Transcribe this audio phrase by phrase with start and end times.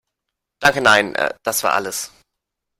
[0.59, 2.11] Danke nein, das war alles.